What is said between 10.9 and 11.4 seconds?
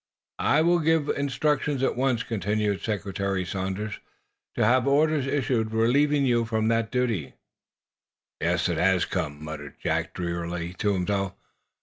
himself.